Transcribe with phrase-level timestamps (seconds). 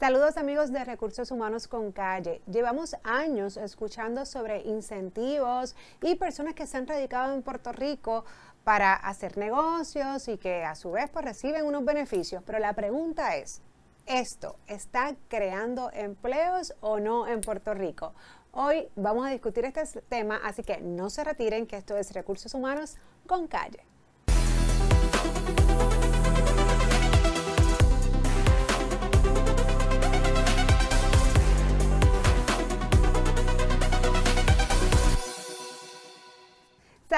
[0.00, 2.40] Saludos amigos de Recursos Humanos con Calle.
[2.50, 8.24] Llevamos años escuchando sobre incentivos y personas que se han radicado en Puerto Rico
[8.64, 12.42] para hacer negocios y que a su vez pues, reciben unos beneficios.
[12.46, 13.60] Pero la pregunta es,
[14.06, 18.14] ¿esto está creando empleos o no en Puerto Rico?
[18.52, 22.54] Hoy vamos a discutir este tema, así que no se retiren que esto es Recursos
[22.54, 22.96] Humanos
[23.26, 23.84] con Calle.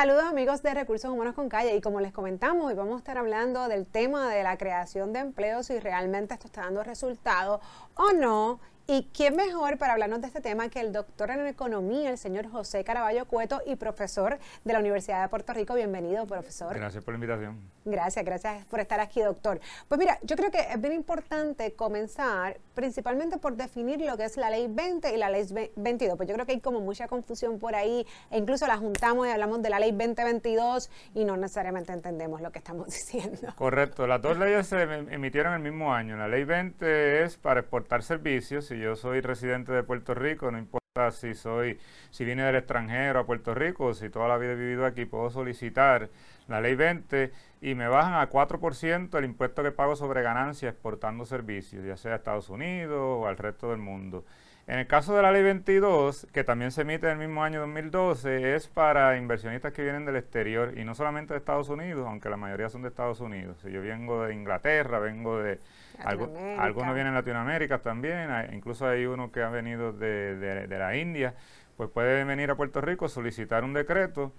[0.03, 1.77] Saludos amigos de Recursos Humanos con Calle.
[1.77, 5.21] Y como les comentamos, hoy vamos a estar hablando del tema de la creación de
[5.21, 7.61] empleos, si realmente esto está dando resultado
[7.95, 12.11] o no y quién mejor para hablarnos de este tema que el doctor en economía,
[12.11, 15.75] el señor José Caraballo Cueto y profesor de la Universidad de Puerto Rico.
[15.75, 16.75] Bienvenido, profesor.
[16.75, 17.61] Gracias por la invitación.
[17.85, 19.61] Gracias, gracias por estar aquí, doctor.
[19.89, 24.37] Pues mira, yo creo que es bien importante comenzar principalmente por definir lo que es
[24.37, 26.17] la ley 20 y la ley 22.
[26.17, 29.31] Pues yo creo que hay como mucha confusión por ahí e incluso la juntamos y
[29.31, 33.53] hablamos de la ley 2022 y no necesariamente entendemos lo que estamos diciendo.
[33.57, 36.17] Correcto, las dos leyes se emitieron el mismo año.
[36.17, 40.57] La ley 20 es para exportar servicios si yo soy residente de Puerto Rico, no
[40.57, 41.79] importa si soy,
[42.11, 45.29] si vine del extranjero a Puerto Rico, si toda la vida he vivido aquí, puedo
[45.29, 46.09] solicitar
[46.49, 47.33] la ley 20
[47.63, 52.15] y me bajan a 4% el impuesto que pago sobre ganancias exportando servicios, ya sea
[52.15, 54.25] a Estados Unidos o al resto del mundo.
[54.67, 57.61] En el caso de la ley 22, que también se emite en el mismo año
[57.61, 62.29] 2012, es para inversionistas que vienen del exterior y no solamente de Estados Unidos, aunque
[62.29, 63.59] la mayoría son de Estados Unidos.
[63.63, 65.61] Si yo vengo de Inglaterra, vengo de...
[66.05, 71.35] algunos vienen de Latinoamérica también, incluso hay uno que ha venido de, de la India,
[71.77, 74.33] pues puede venir a Puerto Rico, solicitar un decreto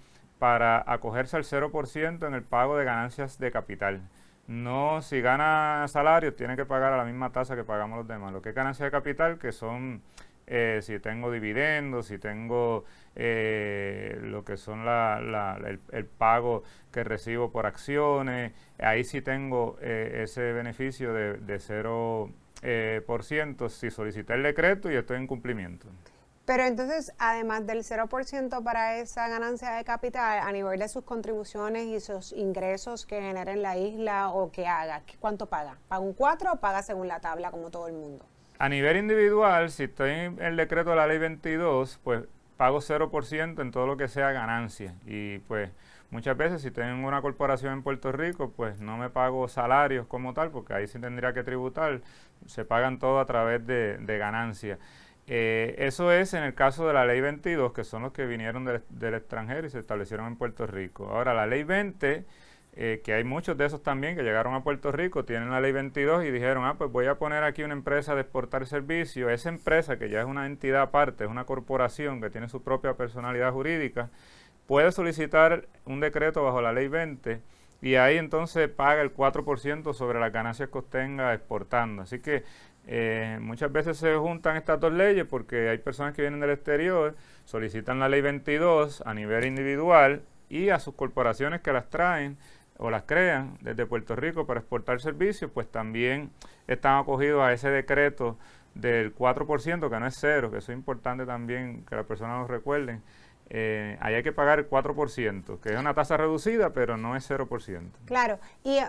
[0.43, 4.01] para acogerse al 0% en el pago de ganancias de capital.
[4.45, 8.33] No, si gana salario, tiene que pagar a la misma tasa que pagamos los demás.
[8.33, 10.01] Lo que es ganancia de capital, que son
[10.45, 12.83] eh, si tengo dividendos, si tengo
[13.15, 15.57] eh, lo que son la,
[15.93, 23.69] el, pago que recibo por acciones, ahí sí tengo eh, ese beneficio de, de 0%
[23.69, 25.87] si solicité el decreto y estoy en cumplimiento.
[26.45, 31.85] Pero entonces, además del 0% para esa ganancia de capital, a nivel de sus contribuciones
[31.85, 35.77] y sus ingresos que genera en la isla o que haga, ¿cuánto paga?
[35.87, 38.25] ¿Paga un 4 o paga según la tabla como todo el mundo?
[38.59, 42.25] A nivel individual, si estoy en el decreto de la ley 22, pues
[42.57, 44.95] pago 0% en todo lo que sea ganancia.
[45.05, 45.71] Y pues
[46.11, 50.33] muchas veces si tengo una corporación en Puerto Rico, pues no me pago salarios como
[50.33, 52.01] tal, porque ahí sí tendría que tributar.
[52.45, 54.77] Se pagan todo a través de, ganancia.
[55.27, 58.65] Eh, eso es en el caso de la ley 22, que son los que vinieron
[58.65, 61.07] del, extranjero y se establecieron en Puerto Rico.
[61.07, 62.25] Ahora, la ley 20,
[62.75, 65.71] eh, que hay muchos de esos también que llegaron a Puerto Rico, tienen la ley
[65.71, 69.31] 22 y dijeron, ah, pues voy a poner aquí una empresa de exportar servicios.
[69.31, 72.95] Esa empresa, que ya es una entidad aparte, es una corporación que tiene su propia
[72.95, 74.09] personalidad jurídica,
[74.67, 77.41] puede solicitar un decreto bajo la ley 20
[77.81, 82.03] y ahí entonces paga el 4% sobre las ganancias que obtenga exportando.
[82.03, 82.43] Así que
[82.85, 87.15] eh, muchas veces se juntan estas dos leyes porque hay personas que vienen del exterior,
[87.45, 92.37] solicitan la ley 22 a nivel individual y a sus corporaciones que las traen
[92.77, 96.31] o las crean desde Puerto Rico para exportar servicios, pues también
[96.67, 98.37] están acogidos a ese decreto
[98.75, 102.47] del 4%, que no es cero, que eso es importante también que las personas lo
[102.47, 103.01] recuerden,
[103.55, 107.29] eh, ahí hay que pagar el 4%, que es una tasa reducida, pero no es
[107.29, 107.91] 0%.
[108.05, 108.79] Claro, y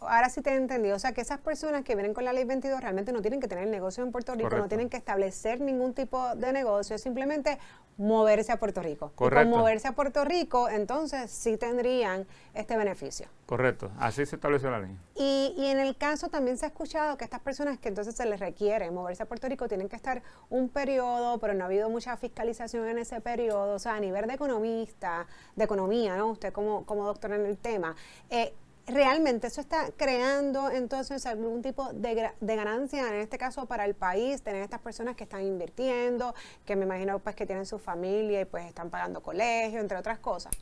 [0.00, 2.44] ahora sí te he entendido, o sea que esas personas que vienen con la ley
[2.44, 5.92] 22 realmente no tienen que tener negocio en Puerto Rico, no tienen que establecer ningún
[5.92, 7.58] tipo de negocio, es simplemente
[7.96, 9.12] moverse a Puerto Rico.
[9.14, 9.48] Correcto.
[9.48, 13.26] Y con moverse a Puerto Rico, entonces sí tendrían este beneficio.
[13.46, 14.96] Correcto, así se estableció la ley.
[15.14, 18.26] Y, y en el caso también se ha escuchado que estas personas que entonces se
[18.26, 21.90] les requiere moverse a Puerto Rico tienen que estar un periodo, pero no ha habido
[21.90, 26.28] mucha fiscalización en ese periodo, o sea, a nivel de economista, de economía, ¿no?
[26.28, 27.94] Usted como, como doctor en el tema,
[28.30, 28.54] eh,
[28.86, 33.94] realmente eso está creando entonces algún tipo de, de, ganancia, en este caso para el
[33.94, 38.42] país, tener estas personas que están invirtiendo, que me imagino pues que tienen su familia
[38.42, 40.52] y pues están pagando colegio, entre otras cosas.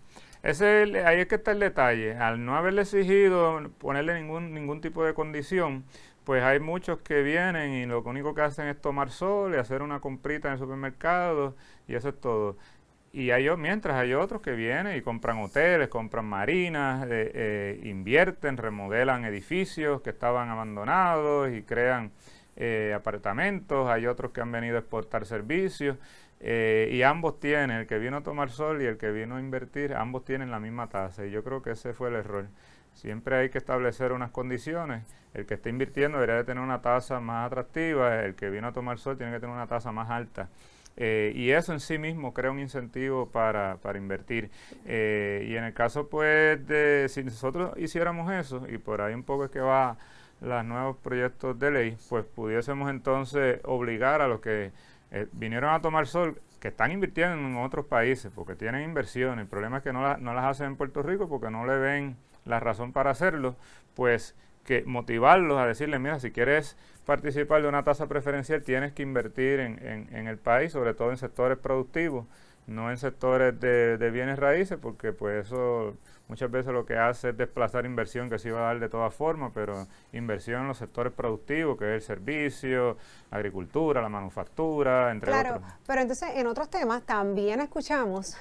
[0.42, 2.14] Ese, ahí es que está el detalle.
[2.16, 5.84] Al no haberle exigido ponerle ningún, ningún tipo de condición,
[6.24, 9.82] pues hay muchos que vienen y lo único que hacen es tomar sol y hacer
[9.82, 11.56] una comprita en el supermercado
[11.88, 12.56] y eso es todo.
[13.14, 18.56] Y hay, mientras hay otros que vienen y compran hoteles, compran marinas, eh, eh, invierten,
[18.56, 22.10] remodelan edificios que estaban abandonados y crean
[22.56, 23.90] eh, apartamentos.
[23.90, 25.98] Hay otros que han venido a exportar servicios.
[26.40, 29.94] y ambos tienen, el que vino a tomar sol y el que vino a invertir,
[29.94, 31.26] ambos tienen la misma tasa.
[31.26, 32.46] Y yo creo que ese fue el error.
[32.94, 35.04] siempre hay que establecer unas condiciones.
[35.34, 38.72] El que está invirtiendo debería de tener una tasa más atractiva, el que viene a
[38.72, 40.48] tomar sol tiene que tener una tasa más alta.
[40.96, 44.50] Eh, y eso en sí mismo crea un incentivo para, invertir.
[44.86, 49.22] Eh, y en el caso, pues, de si nosotros hiciéramos eso, y por ahí un
[49.22, 49.96] poco es que va
[50.40, 54.72] los nuevos proyectos de ley, pues pudiésemos entonces obligar a los que
[55.12, 59.38] eh, vinieron a tomar sol, que están invirtiendo en otros países, porque tienen inversión.
[59.38, 62.16] El problema es que no, no las hacen en Puerto Rico porque no le ven
[62.44, 63.56] la razón para hacerlo,
[63.94, 69.02] pues que motivarlos a decirle, mira, si quieres participar de una tasa preferencial, tienes que
[69.02, 72.26] invertir en, en, el país, sobre todo en sectores productivos,
[72.66, 75.96] no en sectores de, de, bienes raíces, porque pues eso
[76.28, 79.12] muchas veces lo que hace es desplazar inversión que se iba a dar de todas
[79.12, 82.96] formas, pero inversión en los sectores productivos, que es el servicio,
[83.32, 85.42] la agricultura, la manufactura, entre otros.
[85.42, 88.36] Claro, pero entonces en otros temas también escuchamos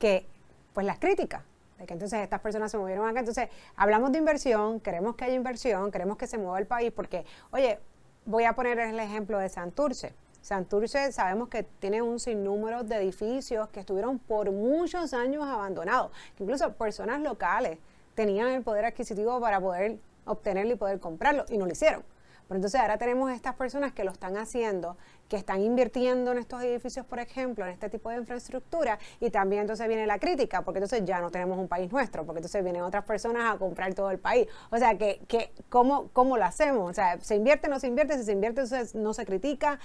[0.00, 0.26] que
[0.72, 1.42] pues las críticas
[1.88, 3.20] entonces estas personas se movieron acá.
[3.20, 7.24] Entonces, hablamos de inversión, queremos que haya inversión, queremos que se mueva el país, porque,
[7.50, 7.78] oye,
[8.24, 10.14] voy a poner el ejemplo de Santurce.
[10.42, 16.72] Santurce sabemos que tiene un sinnúmero de edificios que estuvieron por muchos años abandonados, incluso
[16.72, 17.78] personas locales
[18.14, 22.02] tenían el poder adquisitivo para poder obtenerlo y poder comprarlo y no lo hicieron.
[22.50, 24.96] Pero entonces ahora tenemos estas personas que lo están haciendo,
[25.28, 29.60] que están invirtiendo en estos edificios, por ejemplo, en este tipo de infraestructura, y también
[29.60, 32.82] entonces viene la crítica, porque entonces ya no tenemos un país nuestro, porque entonces vienen
[32.82, 34.48] otras personas a comprar todo el país.
[34.72, 36.90] O sea, que, que ¿cómo, ¿cómo lo hacemos?
[36.90, 38.18] O sea, ¿se invierte o no se invierte?
[38.18, 39.78] Si se invierte, entonces no se critica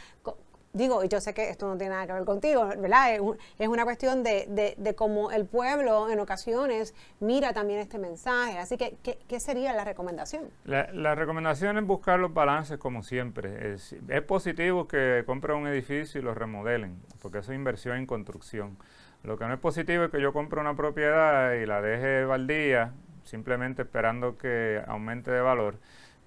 [0.76, 3.16] digo, y yo sé que esto no tiene nada que ver contigo, ¿verdad?
[3.58, 8.58] Es, una cuestión de, de, cómo el pueblo en ocasiones mira también este mensaje.
[8.58, 10.50] Así que, ¿qué, sería la recomendación?
[10.66, 13.74] La, recomendación es buscar los balances como siempre.
[13.74, 18.06] Es, es positivo que compren un edificio y lo remodelen, porque eso es inversión en
[18.06, 18.78] construcción.
[19.24, 22.92] Lo que no es positivo es que yo compre una propiedad y la deje baldía,
[23.24, 25.80] simplemente esperando que aumente de valor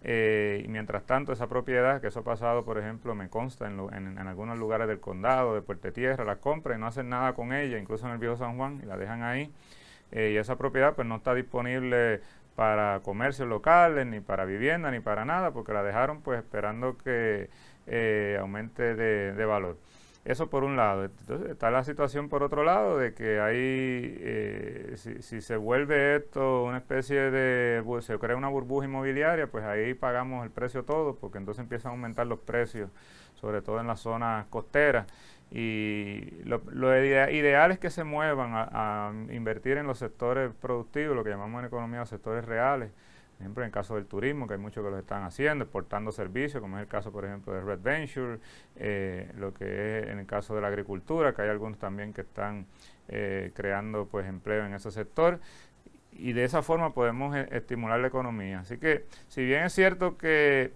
[0.03, 3.79] eh, y mientras tanto, esa propiedad, que eso ha pasado, por ejemplo, me consta en,
[3.93, 7.53] en, algunos lugares del condado, de Puerto Tierra, la compran y no hacen nada con
[7.53, 9.53] ella, incluso en el viejo San Juan, y la dejan ahí.
[10.13, 12.21] Eh, y esa propiedad pues no está disponible
[12.55, 17.51] para comercios locales, ni para vivienda, ni para nada, porque la dejaron pues esperando que
[17.87, 19.77] eh, aumente de valor.
[20.29, 21.07] Eso por un lado.
[21.07, 26.65] Entonces está la situación por otro lado de que hay, eh, si, se vuelve esto
[26.65, 31.39] una especie de, se crea una burbuja inmobiliaria, pues ahí pagamos el precio todo, porque
[31.39, 32.91] entonces empiezan a aumentar los precios,
[33.37, 35.07] sobre todo en las zonas costeras.
[35.51, 36.61] Y lo,
[37.03, 41.61] ideal es que se muevan a, a invertir en los sectores productivos, lo que llamamos
[41.61, 42.91] en economía los sectores reales
[43.39, 46.11] por ejemplo, en el caso del turismo, que hay muchos que lo están haciendo, exportando
[46.11, 48.41] servicios, como es el caso, por ejemplo, de Red Venture,
[48.75, 52.23] eh, lo que es en el caso de la agricultura, que hay algunos también que
[52.23, 52.67] están
[53.07, 55.39] eh, creando pues empleo en ese sector.
[56.11, 58.59] Y de esa forma podemos eh, estimular la economía.
[58.59, 60.73] Así que, si bien es cierto que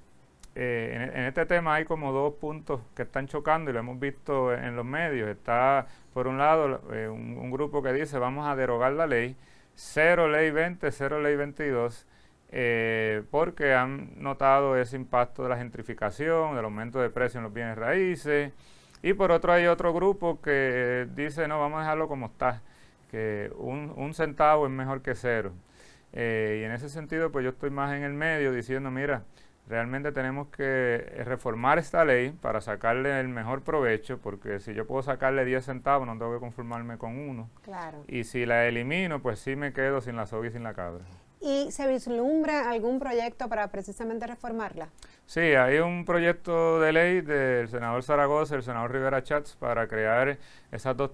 [0.54, 4.54] en, en, este tema hay como dos puntos que están chocando y lo hemos visto
[4.54, 5.28] en los medios.
[5.28, 9.34] Está, por un lado, un, un, grupo que dice vamos a derogar la ley,
[9.74, 12.06] cero ley 20, cero ley 22,
[12.54, 17.54] eh, porque han notado ese impacto de la gentrificación, del aumento de precios en los
[17.54, 18.52] bienes raíces.
[19.02, 22.60] Y por otro hay otro grupo que dice, no, vamos a dejarlo como está,
[23.10, 25.52] que un, centavo es mejor que cero.
[26.12, 29.22] Eh, y en ese sentido, pues yo estoy más en el medio diciendo, mira,
[29.66, 35.02] realmente tenemos que reformar esta ley para sacarle el mejor provecho, porque si yo puedo
[35.02, 37.48] sacarle 10 centavos, no tengo que conformarme con uno.
[37.62, 38.04] Claro.
[38.08, 41.02] Y si la elimino, pues sí me quedo sin la soga y sin la cabra.
[41.42, 44.88] ¿Y se vislumbra algún proyecto para precisamente reformarla?
[45.26, 49.88] Sí, hay un proyecto de ley del senador Zaragoza y el senador Rivera Chats para
[49.88, 50.38] crear
[50.70, 51.10] esas dos,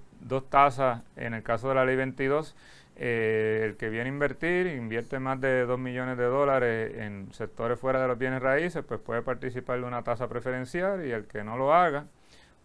[0.51, 2.55] tasas en el caso de la ley 22.
[2.97, 7.79] Eh, el que viene a invertir, invierte más de 2 millones de dólares en sectores
[7.79, 11.45] fuera de los bienes raíces, pues puede participar de una tasa preferencial y el que
[11.45, 12.07] no lo haga,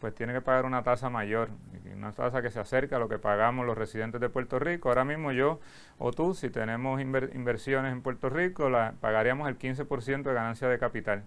[0.04, 1.48] pues tiene que pagar una tasa mayor,
[1.96, 4.90] una tasa que se acerca a lo que pagamos los residentes de Puerto Rico.
[4.90, 5.62] Ahora mismo yo
[5.98, 10.78] o tú, si tenemos inversiones en Puerto Rico, la, pagaríamos el 15% de ganancia de
[10.78, 11.24] capital.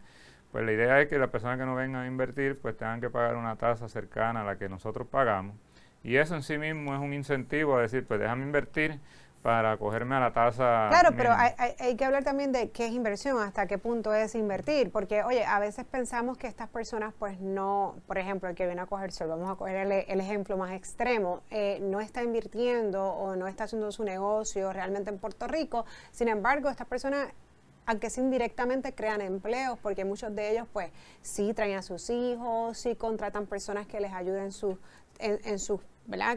[0.52, 3.08] Pues la idea es que las personas que no vengan a invertir, pues tengan que
[3.08, 5.56] pagar una tasa cercana a la que nosotros pagamos.
[6.04, 9.00] Y eso en sí mismo es un incentivo a decir, pues déjame invertir
[9.42, 10.86] para acogerme a la tasa.
[10.88, 14.34] Claro, pero hay, hay, que hablar también de qué es inversión, hasta qué punto es
[14.34, 18.66] invertir, porque oye, a veces pensamos que estas personas pues no, por ejemplo, el que
[18.66, 19.76] viene a coger sol, vamos a coger
[20.08, 25.10] el, ejemplo más extremo, eh, no está invirtiendo o no está haciendo su negocio realmente
[25.10, 27.28] en Puerto Rico, sin embargo, estas personas
[27.86, 30.90] aunque sí indirectamente crean empleos, porque muchos de ellos pues
[31.22, 34.76] sí traen a sus hijos, sí contratan personas que les ayuden sus
[35.18, 35.80] en, sus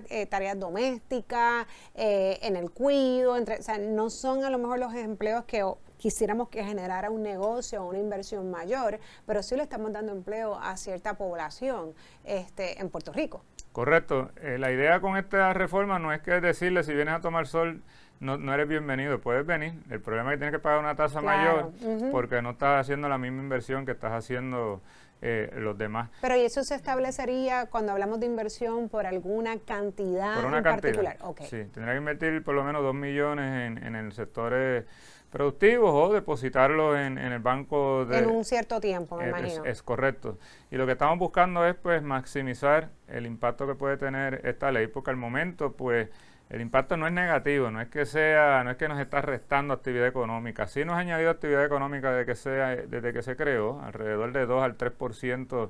[0.09, 4.79] eh, tareas domésticas, eh, en el cuido, entre, o sea, no son a lo mejor
[4.79, 5.63] los empleos que
[5.97, 10.55] quisiéramos que generara un negocio o una inversión mayor, pero sí le estamos dando empleo
[10.55, 13.43] a cierta población este, en Puerto Rico.
[13.71, 14.31] Correcto.
[14.41, 17.83] Eh, la idea con esta reforma no es que decirle si vienes a tomar sol
[18.19, 19.73] no, no eres bienvenido, puedes venir.
[19.89, 21.71] El problema es que tienes que pagar una tasa mayor
[22.11, 24.81] porque no estás haciendo la misma inversión que estás haciendo
[25.21, 26.09] eh, los demás.
[26.21, 30.63] Pero ¿y eso se establecería cuando hablamos de inversión por alguna cantidad por una en
[30.63, 31.17] particular?
[31.41, 34.85] Sí, tendría que invertir por lo menos dos millones en, en el sector eh,
[35.29, 39.83] productivos o depositarlo en, en, el banco de, en un cierto tiempo me imagino es,
[39.83, 40.39] correcto
[40.71, 44.87] y lo que estamos buscando es pues maximizar el impacto que puede tener esta ley
[44.87, 46.09] porque al momento pues
[46.49, 49.73] el impacto no es negativo, no es que sea, no es que nos está restando
[49.73, 50.67] actividad económica.
[50.67, 54.47] Sí nos ha añadido actividad económica desde que, sea, desde que se creó, alrededor de
[54.47, 55.69] 2 al 3%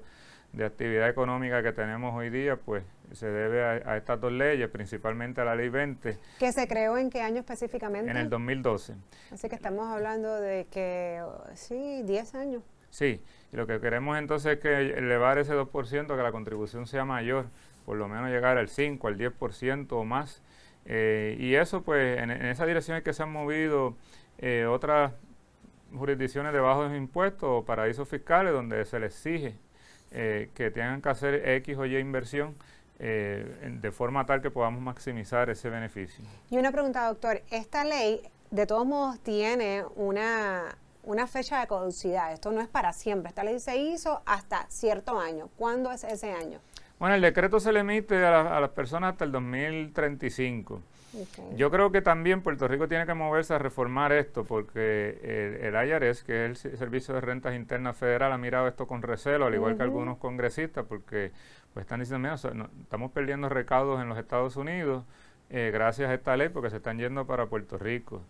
[0.54, 5.42] de actividad económica que tenemos hoy día, pues se debe a, estas dos leyes, principalmente
[5.42, 6.18] a la ley 20.
[6.40, 8.10] ¿Que se creó en qué año específicamente?
[8.10, 8.96] En el 2012.
[9.32, 11.22] Así que estamos hablando de que,
[11.56, 12.64] sí, 10 años.
[12.90, 13.22] Sí,
[13.52, 17.48] y lo que queremos entonces es que elevar ese 2%, que la contribución sea mayor,
[17.86, 20.42] por lo menos llegar al 5, al 10% o más
[20.92, 23.96] eh, y eso, pues, en, esa dirección es que se han movido
[24.40, 25.14] eh, otras
[25.96, 29.56] jurisdicciones de bajos impuestos o paraísos fiscales donde se les exige
[30.12, 32.56] eh, que tengan que hacer X o Y inversión
[33.00, 36.26] de forma tal que podamos maximizar ese beneficio.
[36.50, 37.42] Y una pregunta, doctor.
[37.50, 42.34] Esta ley, de todos modos, tiene una, una fecha de caducidad.
[42.34, 43.30] Esto no es para siempre.
[43.30, 45.50] Esta ley se hizo hasta cierto año.
[45.56, 46.60] ¿Cuándo es ese año?
[47.00, 50.82] Bueno, el decreto se le emite a, las personas hasta el 2035.
[51.56, 56.24] Yo creo que también Puerto Rico tiene que moverse a reformar esto porque el, IRS,
[56.24, 59.78] que es el Servicio de Rentas Internas Federal, ha mirado esto con recelo, al igual
[59.78, 61.32] que algunos congresistas, porque
[61.74, 62.36] pues están diciendo, mira,
[62.82, 65.04] estamos perdiendo recaudos en los Estados Unidos
[65.50, 68.22] eh, gracias a esta ley porque se están yendo para Puerto Rico.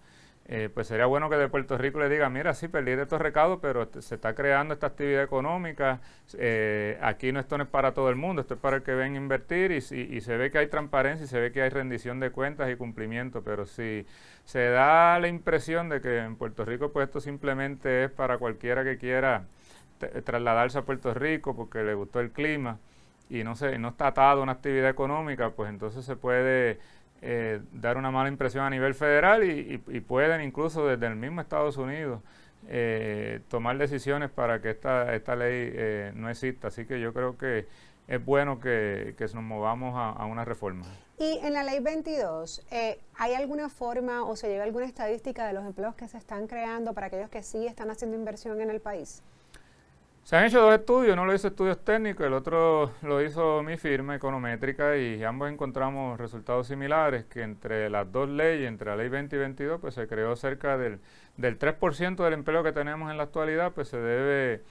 [0.51, 3.59] Eh, pues sería bueno que de Puerto Rico le diga, mira, sí, perdí estos recados,
[3.61, 6.01] pero se está creando esta actividad económica,
[6.39, 8.95] eh, aquí no esto no es para todo el mundo, esto es para el que
[8.95, 11.69] ven a invertir y, y, se ve que hay transparencia y se ve que hay
[11.69, 14.07] rendición de cuentas y cumplimiento, pero si
[14.43, 18.83] se da la impresión de que en Puerto Rico pues esto simplemente es para cualquiera
[18.83, 19.45] que quiera
[19.99, 22.79] trasladarse a Puerto Rico porque le gustó el clima
[23.29, 26.79] y no, se, no está atado a una actividad económica, pues entonces se puede
[27.21, 31.77] eh, dar una mala impresión a nivel federal y, pueden incluso desde el mismo Estados
[31.77, 32.21] Unidos
[32.67, 36.69] eh, tomar decisiones para que esta, esta ley eh, no exista.
[36.69, 37.67] Así que yo creo que
[38.07, 40.85] es bueno que, que nos movamos a, una reforma.
[41.17, 42.65] Y en la ley 22,
[43.17, 46.93] ¿hay alguna forma o se lleva alguna estadística de los empleos que se están creando
[46.93, 49.21] para aquellos que sí están haciendo inversión en el país?
[50.29, 53.77] Se han hecho dos estudios, uno lo hizo estudios técnicos, el otro lo hizo mi
[53.77, 59.09] firma econométrica y ambos encontramos resultados similares, que entre las dos leyes, entre la ley
[59.09, 60.99] 20 y 22, pues se creó cerca del,
[61.37, 64.61] del 3% del empleo que tenemos en la actualidad, pues se debe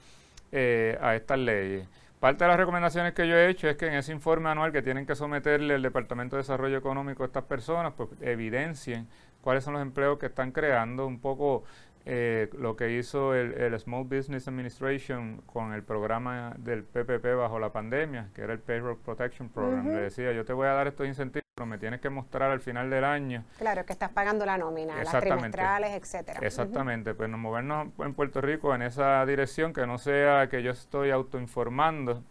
[0.53, 1.89] eh, a estas leyes.
[2.21, 4.81] Parte de las recomendaciones que yo he hecho es que en ese informe anual que
[4.81, 9.09] tienen que someterle el Departamento de Desarrollo Económico a estas personas, pues evidencien
[9.41, 11.63] cuáles son los empleos que están creando, un poco
[12.11, 17.71] eh, lo que hizo el, Small Business Administration con el programa del PPP bajo la
[17.71, 19.85] pandemia, que era el Payroll Protection Program.
[19.85, 22.61] Le decía, yo te voy a dar estos incentivos, pero me tienes que mostrar al
[22.61, 23.43] final del año.
[23.59, 26.39] Claro, que estás pagando la nómina, las trimestrales, etcétera.
[26.41, 30.71] Exactamente, pues nos movernos en Puerto Rico en esa dirección, que no sea que yo
[30.71, 32.23] estoy autoinformando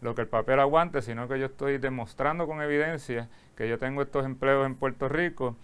[0.00, 4.00] lo que el papel aguante, sino que yo estoy demostrando con evidencia que yo tengo
[4.00, 5.56] estos empleos en Puerto Rico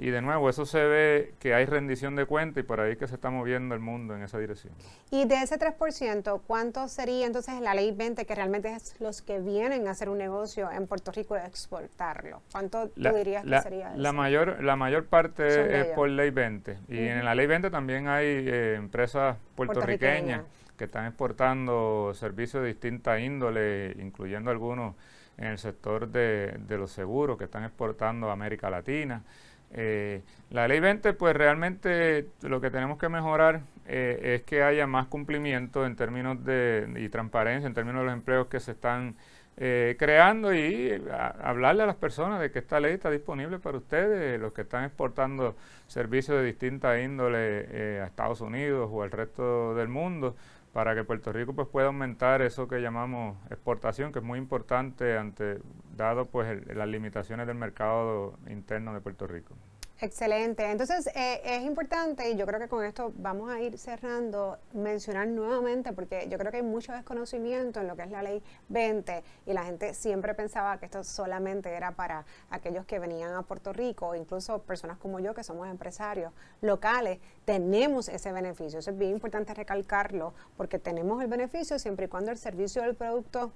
[0.00, 3.06] y de nuevo, eso se ve que hay rendición de cuenta y por ahí que
[3.06, 4.72] se está moviendo el mundo en esa dirección.
[5.10, 9.40] Y de ese 3%, ¿cuánto sería entonces la ley 20 que realmente es los que
[9.40, 12.40] vienen a hacer un negocio en Puerto Rico y exportarlo?
[12.50, 16.78] ¿Cuánto tú dirías que sería La mayor, la mayor parte es por ley 20.
[16.88, 20.44] Y en la ley 20 también hay eh, empresas puertorriqueñas
[20.78, 24.94] que están exportando servicios de distinta índole, incluyendo algunos
[25.36, 29.24] en el sector de, de los seguros que están exportando a América Latina.
[29.72, 34.86] Eh, la ley 20, pues realmente lo que tenemos que mejorar eh, es que haya
[34.86, 39.14] más cumplimiento en términos de y transparencia, en términos de los empleos que se están
[39.56, 41.00] eh, creando y
[41.42, 44.84] hablarle a las personas de que esta ley está disponible para ustedes, los que están
[44.84, 45.54] exportando
[45.86, 50.34] servicios de distinta índole a Estados Unidos o al resto del mundo,
[50.72, 55.16] para que Puerto Rico pues pueda aumentar eso que llamamos exportación, que es muy importante
[55.16, 55.58] ante
[55.96, 59.54] dado pues las limitaciones del mercado interno de Puerto Rico.
[60.02, 60.64] Excelente.
[60.70, 65.28] Entonces, eh, es importante, y yo creo que con esto vamos a ir cerrando, mencionar
[65.28, 69.22] nuevamente, porque yo creo que hay mucho desconocimiento en lo que es la ley 20,
[69.44, 73.74] y la gente siempre pensaba que esto solamente era para aquellos que venían a Puerto
[73.74, 78.78] Rico, incluso personas como yo, que somos empresarios locales, tenemos ese beneficio.
[78.78, 82.94] Eso es bien importante recalcarlo, porque tenemos el beneficio siempre y cuando el servicio del
[82.94, 83.52] producto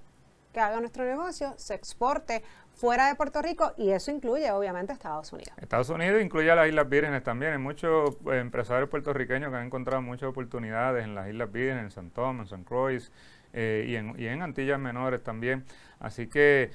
[0.54, 2.42] que haga nuestro negocio se exporte
[2.74, 5.52] fuera de Puerto Rico y eso incluye obviamente Estados Unidos.
[5.60, 7.52] Estados Unidos incluye a las Islas Vírgenes también.
[7.52, 11.90] Hay muchos eh, empresarios puertorriqueños que han encontrado muchas oportunidades en las Islas Vírgenes, en
[11.90, 13.10] San Tomás, en San Croix
[13.56, 13.86] eh,
[14.18, 15.64] y, en, Antillas Menores también.
[16.00, 16.70] Así que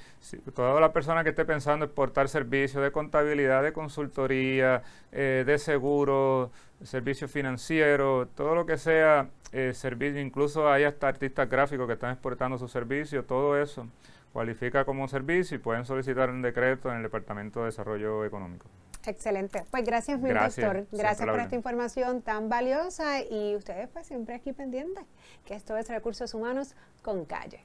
[0.54, 6.50] toda la persona que esté pensando exportar servicios de contabilidad, de consultoría, eh, de seguro,
[6.82, 12.12] servicios financieros, todo lo que sea eh, servicio, incluso hay hasta artistas gráficos que están
[12.12, 13.86] exportando sus servicios, todo eso
[14.32, 18.66] cualifica como servicio y pueden solicitar un decreto en el Departamento de Desarrollo Económico.
[19.06, 19.64] Excelente.
[19.70, 20.86] Pues gracias, mi doctor.
[20.92, 25.04] Gracias por esta información tan valiosa y ustedes pues siempre aquí pendientes,
[25.44, 27.64] que esto es Recursos Humanos con Calle.